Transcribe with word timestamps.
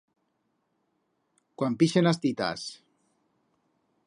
Cuan 1.57 1.73
pixen 1.79 2.05
as 2.11 2.21
titas! 2.23 2.61